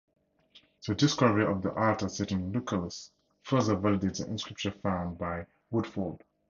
The 0.87 0.95
discovery 0.95 1.45
of 1.45 1.61
the 1.61 1.75
altar 1.75 2.09
citing 2.09 2.51
Lucullus 2.51 3.11
further 3.43 3.75
validates 3.75 4.17
the 4.17 4.25
inscription 4.31 4.71
found 4.81 5.19
by 5.19 5.45
Woodford. 5.69 6.23